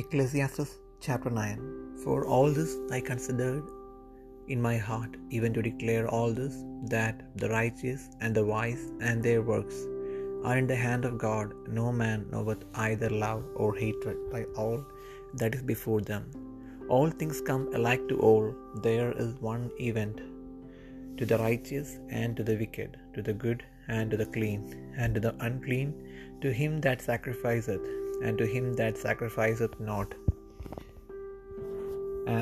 [0.00, 0.70] Ecclesiastes
[1.04, 1.58] chapter 9
[2.02, 3.66] For all this I considered
[4.48, 6.56] in my heart, even to declare all this,
[6.94, 9.76] that the righteous and the wise and their works
[10.46, 11.54] are in the hand of God.
[11.80, 14.84] No man knoweth either love or hatred by all
[15.34, 16.24] that is before them.
[16.88, 18.46] All things come alike to all.
[18.88, 20.20] There is one event
[21.18, 24.62] to the righteous and to the wicked, to the good and to the clean,
[24.96, 25.92] and to the unclean,
[26.42, 27.86] to him that sacrificeth,
[28.24, 30.12] and to him that sacrificeth not.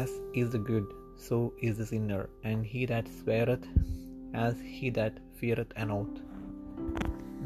[0.00, 0.10] As
[0.40, 0.86] is the good,
[1.28, 3.64] so is the sinner, and he that sweareth,
[4.32, 6.18] as he that feareth an oath.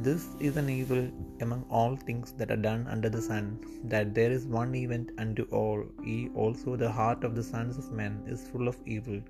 [0.06, 1.02] This is an evil
[1.44, 3.46] among all things that are done under the sun,
[3.92, 7.92] that there is one event unto all, ye also the heart of the sons of
[8.00, 9.20] men is full of evil,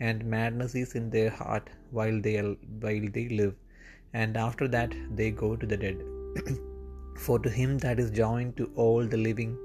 [0.00, 1.68] and madness is in their heart
[1.98, 2.36] while they
[2.86, 3.54] while they live,
[4.22, 6.00] and after that they go to the dead.
[7.18, 9.56] for to him that is joined to all the living,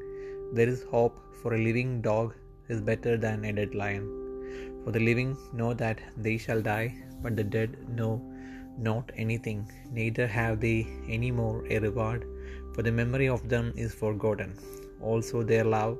[0.53, 2.34] there is hope, for a living dog
[2.70, 4.06] is better than a dead lion.
[4.84, 8.22] For the living know that they shall die, but the dead know
[8.78, 12.26] not anything, neither have they any more a reward,
[12.73, 14.54] for the memory of them is forgotten.
[15.02, 15.98] Also their love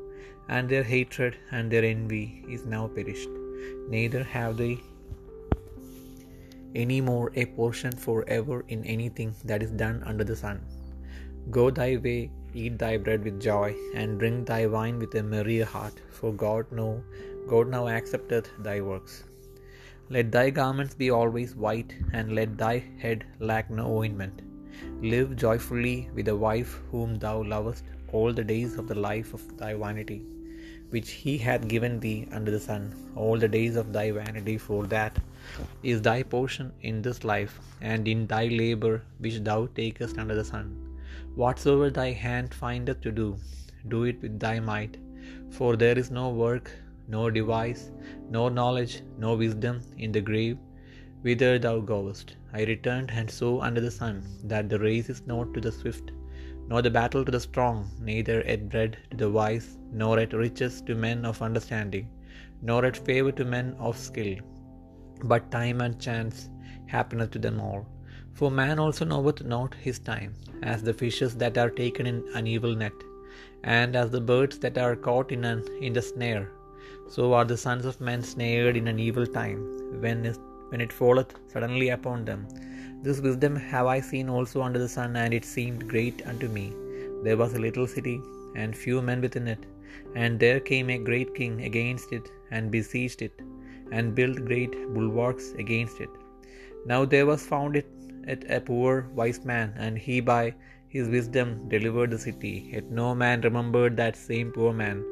[0.50, 3.30] and their hatred and their envy is now perished,
[3.89, 4.80] neither have they
[6.73, 10.61] any more a portion for ever in anything that is done under the sun.
[11.50, 15.59] Go thy way, eat thy bread with joy, and drink thy wine with a merry
[15.59, 17.03] heart, for God know,
[17.48, 19.23] God now accepteth thy works.
[20.09, 24.42] Let thy garments be always white, and let thy head lack no ointment.
[25.02, 29.58] Live joyfully with a wife whom thou lovest all the days of the life of
[29.58, 30.22] thy vanity,
[30.89, 34.86] which he hath given thee under the sun, all the days of thy vanity, for
[34.86, 35.17] that
[35.81, 40.45] is thy portion in this life, and in thy labour which thou takest under the
[40.45, 40.91] sun.
[41.36, 43.38] Whatsoever thy hand findeth to do,
[43.88, 44.98] do it with thy might,
[45.50, 46.72] for there is no work,
[47.08, 47.92] no device,
[48.30, 50.58] no knowledge, no wisdom in the grave
[51.22, 52.36] whither thou goest.
[52.54, 56.11] I returned and saw under the sun that the race is not to the swift,
[56.67, 60.82] nor the battle to the strong, neither at bread to the wise, nor at riches
[60.82, 62.10] to men of understanding,
[62.61, 64.36] nor at favour to men of skill,
[65.23, 66.50] but time and chance
[66.88, 67.86] happeneth to them all.
[68.33, 70.33] For man also knoweth not his time,
[70.64, 72.93] as the fishes that are taken in an evil net,
[73.64, 76.49] and as the birds that are caught in an in the snare.
[77.08, 79.59] So are the sons of men snared in an evil time,
[80.02, 80.25] when,
[80.69, 82.47] when it falleth suddenly upon them.
[83.03, 86.73] This wisdom have I seen also under the sun, and it seemed great unto me.
[87.23, 88.21] There was a little city,
[88.55, 89.63] and few men within it,
[90.15, 93.33] and there came a great king against it, and besieged it,
[93.92, 96.09] and built great bulwarks against it.
[96.86, 97.87] Now there was found it,
[98.27, 100.54] it a poor wise man, and he by
[100.87, 105.04] his wisdom delivered the city, yet no man remembered that same poor man.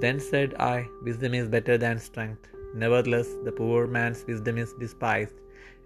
[0.00, 2.48] Then said I, Wisdom is better than strength.
[2.74, 5.34] Nevertheless, the poor man's wisdom is despised,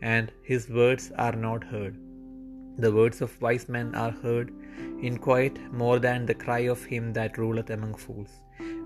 [0.00, 1.96] and his words are not heard.
[2.78, 4.52] The words of wise men are heard
[5.02, 8.32] in quiet more than the cry of him that ruleth among fools.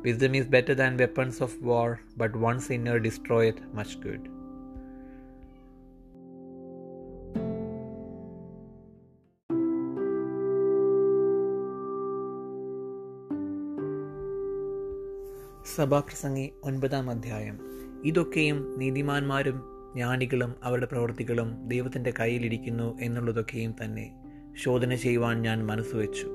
[0.03, 4.28] Wisdom is better than weapons of war, but one sinner destroyeth much good.
[15.77, 17.59] സഭാപ്രസംഗി ഒൻപതാം അധ്യായം.
[18.05, 19.62] ഇതൊക്കെയും നീതിമാന്മാരും
[19.95, 24.25] ജ്ഞാനികളും അവരുടെ പ്രവൃത്തികളും ദൈവത്തിന്റെ കയ്യിലിരിക്കുന്നു എന്നുള്ളതൊക്കെയും തന്നെ
[24.62, 26.28] ശോധന ചെയ്യുവാൻ ഞാൻ മനസ്സുവെച്ചു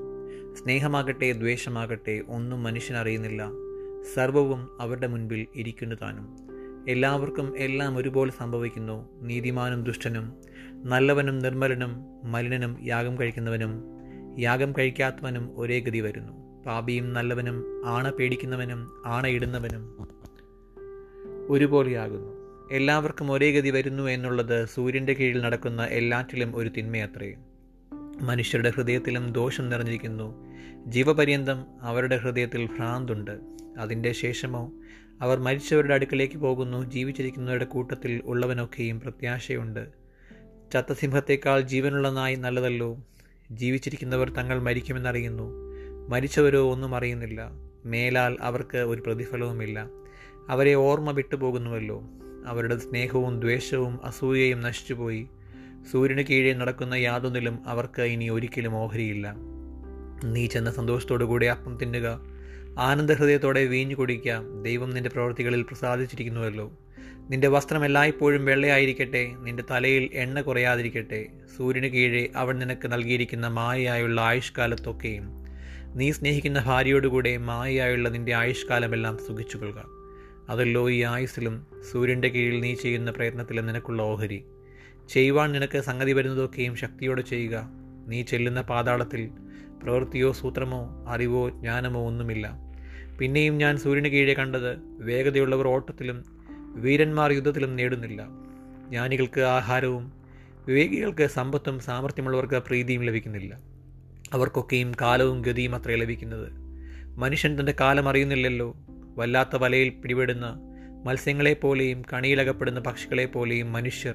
[0.54, 3.48] സ്നേഹമാകട്ടെ ദ്വേഷമാകട്ടെ ഒന്നും മനുഷ്യനറിയുന്നില്ല.
[4.14, 6.36] സർവവും അവരുടെ മുൻപിൽ ഇരിക്കുന്നു താനും.
[6.88, 9.08] എല്ലാവർക്കും എല്ലാം ഒരുപോലെ സംഭവിക്കുന്നു.
[9.22, 10.32] നീതിമാനും ദുഷ്ടനും
[10.84, 13.84] നല്ലവനും നിർമ്മലനും മലിനനും യാഗം കഴിക്കുന്നവനും
[14.38, 16.43] യാഗം കഴിക്കാത്തവനും ഒരേ ഗതി വരുന്നു.
[16.66, 20.08] പാപിയും നല്ലവനും ആണ പേടിക്കുന്നവനും ആണയിടുന്നവനും
[21.48, 22.44] ഒരുപോലെയാകുന്നു.
[22.72, 27.34] എല്ലാവർക്കും ഒരേ ഗതി വരുന്നു എന്നുള്ളത് സൂര്യന്റെ കീഴിൽ നടക്കുന്ന എല്ലാറ്റിലും ഒരു തിന്മയത്രേ.
[28.20, 30.34] മനുഷ്യരുടെ ഹൃദയത്തിലും ദോഷം നിറഞ്ഞിരിക്കുന്നു.
[30.86, 33.40] ജീവപര്യന്തം അവരുടെ ഹൃദയത്തിൽ ഭ്രാന്തുണ്ട്.
[33.78, 34.72] അതിന്റെ ശേഷമോ
[35.20, 39.88] അവർ മരിച്ചവരുടെ അടുക്കലേക്ക് പോകുന്നു ജീവിച്ചിരിക്കുന്നവരുടെ കൂട്ടത്തിൽ ഉള്ളവനൊക്കെയും പ്രത്യാശയുണ്ട്.
[40.72, 42.98] ചത്തസിംഹത്തേക്കാൾ ജീവനുള്ള നായി നല്ലതല്ലോ.
[43.50, 45.63] ജീവിച്ചിരിക്കുന്നവർ തങ്ങൾ മരിക്കുമെന്നറിയുന്നു.
[46.08, 47.50] മരിച്ചവരോ ഒന്നും അറിയുന്നില്ല.
[47.84, 49.88] മേലാൽ അവർക്ക് ഒരു പ്രതിഫലവുമില്ല.
[50.48, 52.02] അവരെ ഓർമ്മ വിട്ടുപോകുന്നുവല്ലോ.
[52.46, 55.26] അവരുടെ സ്നേഹവും ദ്വേഷവും അസൂയയും നശിച്ചുപോയി.
[55.92, 59.34] സൂര്യന് കീഴെ നടക്കുന്ന യാതൊന്നിലും അവർക്ക് ഇനി ഒരിക്കലും ഓഹരിയില്ല.
[60.24, 62.20] നീ ചെന്ന സന്തോഷത്തോടു കൂടി അപ്പം തിന്നുക.
[62.78, 66.72] ആനന്ദഹൃദയത്തോടെ വീഞ്ഞു കുടിക്കുക ദൈവം നിന്റെ പ്രവൃത്തികളിൽ പ്രസാദിച്ചിരിക്കുന്നുവല്ലോ.
[67.30, 69.32] നിന്റെ വസ്ത്രം എല്ലായ്പ്പോഴും വെള്ളയായിരിക്കട്ടെ.
[69.38, 71.26] നിന്റെ തലയിൽ എണ്ണ കുറയാതിരിക്കട്ടെ.
[71.56, 75.43] സൂര്യന് കീഴെ അവൻ നിനക്ക് നൽകിയിരിക്കുന്ന മായയായുള്ള ആയുഷ്കാലത്തൊക്കെയും.
[75.96, 79.84] നീ സ്നേഹിക്കുന്ന ഭാര്യയോടുകൂടെ മായയായുള്ള നിന്റെ ആയുഷ്കാലമെല്ലാം സുഖിച്ചു കൊള്ളുക
[80.48, 84.44] അതല്ലോ ഈ ആയുസ്സിലും സൂര്യന്റെ കീഴിൽ നീ ചെയ്യുന്ന പ്രയത്നത്തിലും നിനക്കുള്ള ഓഹരി.
[85.08, 87.68] ചെയ്യുവാൻ നിനക്ക് സംഗതി വരുന്നതൊക്കെയും ശക്തിയോടെ ചെയ്യുക.
[88.08, 89.30] നീ ചെല്ലുന്ന പാതാളത്തിൽ
[89.82, 92.52] പ്രവൃത്തിയോ സൂത്രമോ അറിവോ ജ്ഞാനമോ ഒന്നുമില്ല.
[93.18, 96.24] പിന്നെയും ഞാൻ സൂര്യന് കീഴെ കണ്ടത് വേഗതയുള്ളവർ ഓട്ടത്തിലും
[96.74, 98.26] വീരന്മാർ യുദ്ധത്തിലും നേടുന്നില്ല.
[98.88, 100.12] ജ്ഞാനികൾക്ക് ആഹാരവും
[100.66, 103.73] വിവേകികൾക്ക് സമ്പത്തും സാമർഥ്യമുള്ളവർക്ക് പ്രീതിയും ലഭിക്കുന്നില്ല.
[104.34, 106.52] അവർക്കൊക്കെയും കാലവും ഗതിയും അത്രേ ലഭിക്കുന്നത്.
[107.18, 108.76] മനുഷ്യൻ തന്റെ കാലം അറിയുന്നില്ലല്ലോ.
[109.18, 110.60] വല്ലാത്ത വലയിൽ പിടിപെടുന്ന
[111.04, 114.14] മത്സ്യങ്ങളെപ്പോലെയും കണിയിലകപ്പെടുന്ന പക്ഷികളെപ്പോലെയും മനുഷ്യർ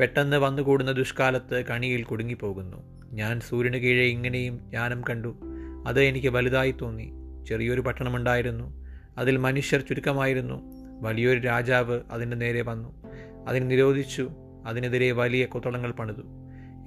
[0.00, 2.76] പെട്ടെന്ന് വന്നുകൂടുന്ന ദുഷ്കാലത്ത് കണിയിൽ കുടുങ്ങിപ്പോകുന്നു.
[3.12, 5.36] ഞാൻ സൂര്യന് കീഴെ ഇങ്ങനെയും ജ്ഞാനം കണ്ടു.
[5.86, 7.12] അത് എനിക്ക് വലുതായി തോന്നി.
[7.48, 8.86] ചെറിയൊരു പട്ടണമുണ്ടായിരുന്നു.
[9.18, 10.62] അതിൽ മനുഷ്യർ ചുരുക്കമായിരുന്നു.
[11.00, 13.06] വലിയൊരു രാജാവ് അതിന്റെ നേരെ വന്നു.
[13.48, 14.30] അതിനെ നിരോധിച്ചു.
[14.66, 16.22] അതിനെതിരെ വലിയ കൊത്തളങ്ങൾ പണിതു.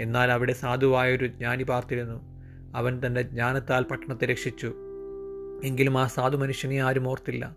[0.01, 2.38] എന്നാൽ അവിടെ സാധുവായൊരു ജ്ഞാനി പാർത്തിരുന്നു
[2.75, 4.73] അവൻ തന്റെ ജ്ഞാനത്താൽ പട്ടണത്തെ രക്ഷിച്ചു.
[5.63, 7.55] എങ്കിലും ആ സാധു മനുഷ്യനെ ആരും ഓർത്തില്ല.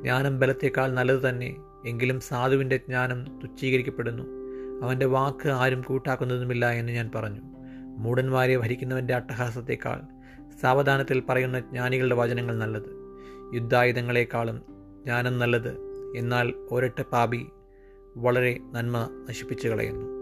[0.00, 1.56] ജ്ഞാനം ബലത്തേക്കാൾ നല്ലത് തന്നെ
[1.86, 4.22] എങ്കിലും സാധുവിന്റെ ജ്ഞാനം തുച്ഛീകരിക്കപ്പെടുന്നു.
[4.82, 7.40] അവന്റെ വാക്ക് ആരും കൂട്ടാക്കുന്നതുമില്ല എന്ന് ഞാൻ പറഞ്ഞു.
[7.98, 10.00] മൂടന്മാരെ ഭരിക്കുന്നവന്റെ അട്ടഹാസത്തേക്കാൾ
[10.60, 13.04] സാവധാനത്തിൽ പറയുന്ന ജ്ഞാനികളുടെ വചനങ്ങൾ നല്ലത്.
[13.54, 14.58] യുദ്ധായുധങ്ങളെക്കാളും
[15.04, 15.76] ജ്ഞാനം നല്ലത്
[16.16, 17.46] എന്നാൽ ഒരൊറ്റ പാപി
[18.16, 20.13] വളരെ നന്മ നശിപ്പിച്ചു കളയുന്നു.